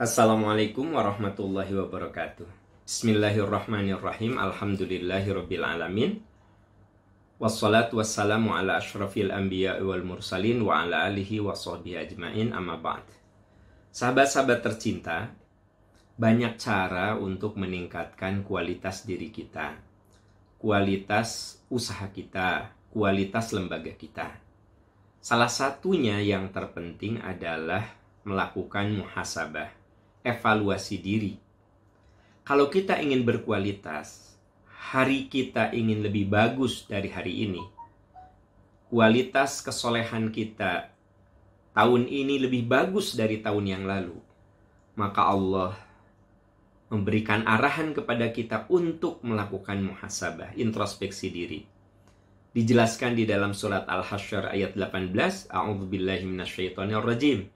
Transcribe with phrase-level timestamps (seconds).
[0.00, 2.48] Assalamualaikum warahmatullahi wabarakatuh.
[2.88, 4.40] Bismillahirrahmanirrahim.
[4.40, 6.24] Alhamdulillahirabbil alamin.
[7.36, 13.04] Wassalatu wassalamu ala asyrafil anbiya wal mursalin wa ala alihi wa ajmain amma ba'd.
[13.92, 15.36] Sahabat-sahabat tercinta,
[16.16, 19.84] banyak cara untuk meningkatkan kualitas diri kita,
[20.56, 24.32] kualitas usaha kita, kualitas lembaga kita.
[25.20, 27.84] Salah satunya yang terpenting adalah
[28.24, 29.79] melakukan muhasabah
[30.24, 31.34] evaluasi diri.
[32.44, 34.34] Kalau kita ingin berkualitas,
[34.66, 37.62] hari kita ingin lebih bagus dari hari ini.
[38.90, 40.90] Kualitas kesolehan kita
[41.70, 44.18] tahun ini lebih bagus dari tahun yang lalu.
[44.98, 45.78] Maka Allah
[46.90, 51.62] memberikan arahan kepada kita untuk melakukan muhasabah, introspeksi diri.
[52.50, 57.46] Dijelaskan di dalam surat Al-Hasyr ayat 18, A'udzubillahi minasyaitonirrajim.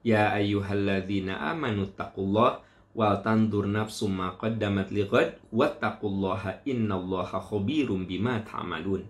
[0.00, 2.64] Ya ayyuhalladzina amanu taqullah
[2.96, 9.04] wal tandur nafsum ma qaddamat lighad wattaqullaha innallaha khabirum bima ta'malun.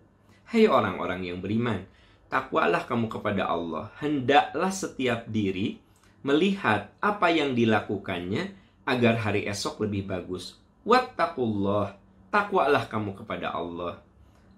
[0.51, 1.87] Hai orang-orang yang beriman,
[2.27, 3.95] takwalah kamu kepada Allah.
[4.03, 5.79] Hendaklah setiap diri
[6.27, 8.51] melihat apa yang dilakukannya
[8.83, 10.59] agar hari esok lebih bagus.
[10.83, 11.95] Wattaqullah,
[12.35, 14.03] takwalah kamu kepada Allah.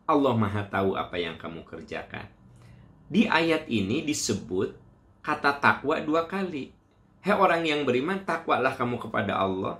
[0.08, 2.26] Allah Maha tahu apa yang kamu kerjakan.
[3.12, 4.81] Di ayat ini disebut
[5.22, 6.74] kata takwa dua kali.
[7.22, 9.78] Hei orang yang beriman, takwalah kamu kepada Allah.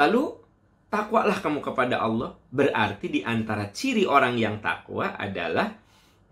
[0.00, 0.40] Lalu,
[0.88, 2.40] takwalah kamu kepada Allah.
[2.48, 5.76] Berarti di antara ciri orang yang takwa adalah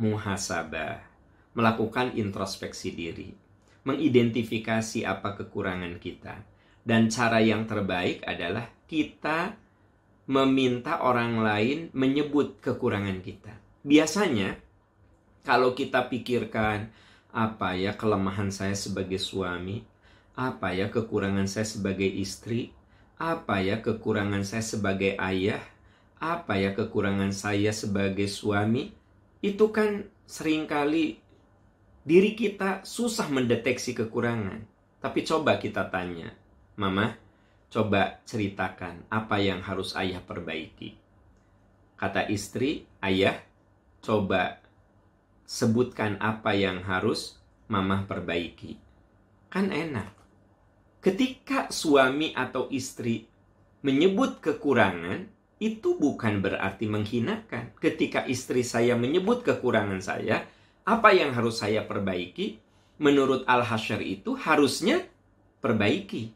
[0.00, 1.04] muhasabah.
[1.52, 3.28] Melakukan introspeksi diri.
[3.84, 6.40] Mengidentifikasi apa kekurangan kita.
[6.80, 9.52] Dan cara yang terbaik adalah kita
[10.32, 13.52] meminta orang lain menyebut kekurangan kita.
[13.84, 14.56] Biasanya,
[15.44, 16.88] kalau kita pikirkan,
[17.32, 19.80] apa ya kelemahan saya sebagai suami,
[20.36, 22.76] apa ya kekurangan saya sebagai istri,
[23.16, 25.64] apa ya kekurangan saya sebagai ayah,
[26.20, 28.92] apa ya kekurangan saya sebagai suami,
[29.40, 31.18] itu kan sering kali
[32.06, 34.62] diri kita susah mendeteksi kekurangan.
[35.02, 36.30] Tapi coba kita tanya,
[36.78, 37.18] Mama,
[37.72, 40.94] coba ceritakan apa yang harus ayah perbaiki.
[41.98, 43.34] Kata istri, ayah,
[43.98, 44.61] coba
[45.46, 47.38] sebutkan apa yang harus
[47.68, 48.78] mama perbaiki.
[49.52, 50.12] Kan enak.
[51.02, 53.26] Ketika suami atau istri
[53.82, 55.26] menyebut kekurangan,
[55.58, 57.74] itu bukan berarti menghinakan.
[57.78, 60.46] Ketika istri saya menyebut kekurangan saya,
[60.82, 62.58] apa yang harus saya perbaiki?
[63.02, 65.02] Menurut Al-Hasyr itu harusnya
[65.58, 66.30] perbaiki.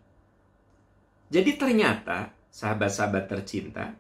[1.31, 3.95] Jadi ternyata, sahabat-sahabat tercinta,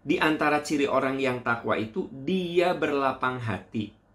[0.00, 4.05] di antara ciri orang yang takwa itu, dia berlapang hati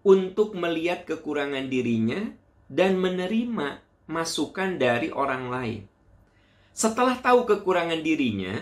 [0.00, 2.32] untuk melihat kekurangan dirinya
[2.70, 5.82] dan menerima masukan dari orang lain.
[6.74, 8.56] Setelah tahu kekurangan dirinya,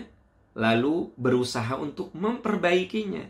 [0.58, 3.22] lalu berusaha untuk memperbaikinya.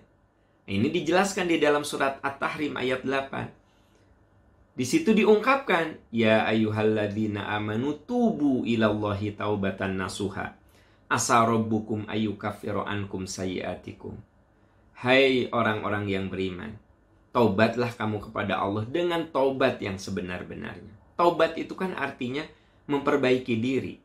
[0.68, 4.76] Ini dijelaskan di dalam surat At-Tahrim ayat 8.
[4.78, 10.54] Di situ diungkapkan, Ya ayuhalladzina amanu tubu ilallahi taubatan nasuha.
[11.08, 14.14] Asa rabbukum ayyukaffiru ankum sayiatikum.
[14.94, 16.76] Hai orang-orang yang beriman,
[17.30, 20.94] Taubatlah kamu kepada Allah dengan taubat yang sebenar-benarnya.
[21.14, 22.46] Taubat itu kan artinya
[22.88, 24.00] memperbaiki diri,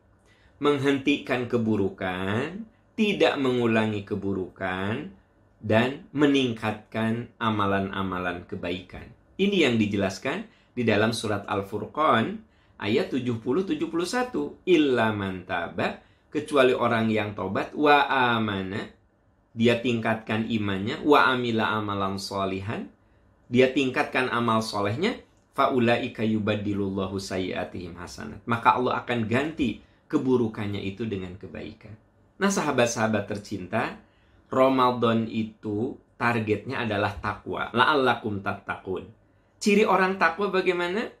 [0.60, 5.08] menghentikan keburukan, tidak mengulangi keburukan,
[5.64, 9.08] dan meningkatkan amalan-amalan kebaikan.
[9.40, 10.44] Ini yang dijelaskan
[10.76, 12.36] di dalam surat Al-Furqan
[12.76, 13.80] ayat 70-71.
[14.68, 15.48] Illa man
[16.28, 18.04] kecuali orang yang tobat, wa
[18.36, 18.84] amana,
[19.56, 22.92] dia tingkatkan imannya, wa amila amalan solihan,
[23.54, 25.14] dia tingkatkan amal solehnya,
[25.54, 28.42] faulaika yubaddilullahu sayyiatihim hasanat.
[28.50, 29.78] Maka Allah akan ganti
[30.10, 31.94] keburukannya itu dengan kebaikan.
[32.42, 33.94] Nah, sahabat-sahabat tercinta,
[34.50, 37.70] Ramadan itu targetnya adalah takwa.
[37.70, 39.06] La'allakum tattaqun.
[39.62, 41.14] Ciri orang takwa bagaimana?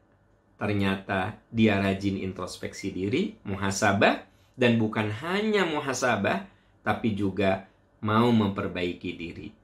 [0.58, 4.26] Ternyata dia rajin introspeksi diri, muhasabah,
[4.58, 6.50] dan bukan hanya muhasabah,
[6.82, 7.70] tapi juga
[8.02, 9.63] mau memperbaiki diri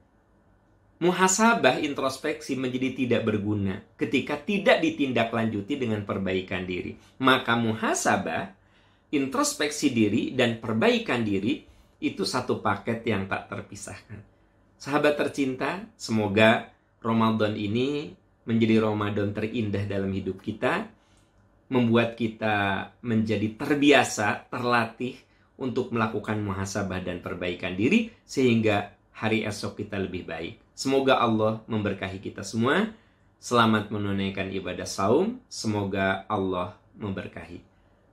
[1.00, 6.94] muhasabah introspeksi menjadi tidak berguna ketika tidak ditindaklanjuti dengan perbaikan diri.
[7.24, 8.52] Maka muhasabah,
[9.10, 11.64] introspeksi diri dan perbaikan diri
[12.00, 14.20] itu satu paket yang tak terpisahkan.
[14.80, 18.12] Sahabat tercinta, semoga Ramadan ini
[18.48, 20.88] menjadi Ramadan terindah dalam hidup kita,
[21.68, 25.16] membuat kita menjadi terbiasa, terlatih
[25.60, 30.69] untuk melakukan muhasabah dan perbaikan diri sehingga hari esok kita lebih baik.
[30.80, 32.88] Semoga Allah memberkahi kita semua.
[33.36, 35.36] Selamat menunaikan ibadah saum.
[35.52, 37.60] Semoga Allah memberkahi.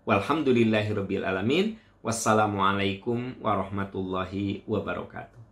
[0.04, 1.80] Walhamdulillahirabbil alamin.
[2.04, 5.47] Wassalamualaikum warahmatullahi wabarakatuh.